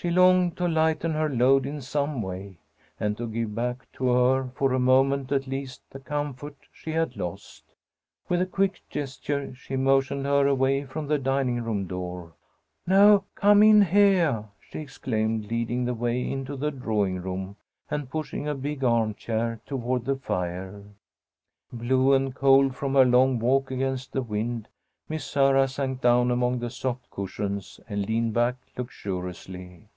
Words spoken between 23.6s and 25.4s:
against the wind, Miss